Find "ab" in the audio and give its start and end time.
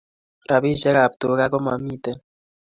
1.03-1.13